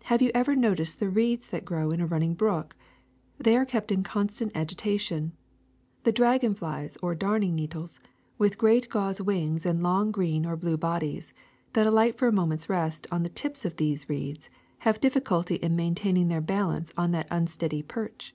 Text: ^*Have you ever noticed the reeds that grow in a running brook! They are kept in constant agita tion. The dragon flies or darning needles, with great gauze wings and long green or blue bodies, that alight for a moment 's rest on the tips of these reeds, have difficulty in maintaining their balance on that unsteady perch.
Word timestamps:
^*Have 0.00 0.20
you 0.20 0.32
ever 0.34 0.56
noticed 0.56 0.98
the 0.98 1.08
reeds 1.08 1.46
that 1.50 1.64
grow 1.64 1.90
in 1.90 2.00
a 2.00 2.06
running 2.08 2.34
brook! 2.34 2.74
They 3.38 3.56
are 3.56 3.64
kept 3.64 3.92
in 3.92 4.02
constant 4.02 4.52
agita 4.54 4.98
tion. 4.98 5.34
The 6.02 6.10
dragon 6.10 6.52
flies 6.52 6.98
or 7.00 7.14
darning 7.14 7.54
needles, 7.54 8.00
with 8.38 8.58
great 8.58 8.88
gauze 8.88 9.20
wings 9.22 9.64
and 9.64 9.80
long 9.80 10.10
green 10.10 10.44
or 10.44 10.56
blue 10.56 10.76
bodies, 10.76 11.32
that 11.74 11.86
alight 11.86 12.18
for 12.18 12.26
a 12.26 12.32
moment 12.32 12.62
's 12.62 12.68
rest 12.68 13.06
on 13.12 13.22
the 13.22 13.28
tips 13.28 13.64
of 13.64 13.76
these 13.76 14.08
reeds, 14.08 14.50
have 14.78 15.00
difficulty 15.00 15.54
in 15.54 15.76
maintaining 15.76 16.26
their 16.26 16.40
balance 16.40 16.92
on 16.96 17.12
that 17.12 17.28
unsteady 17.30 17.84
perch. 17.84 18.34